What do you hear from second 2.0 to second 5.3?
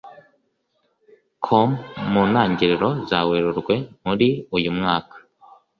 mu ntangiriro za werurwe muri uyu mwaka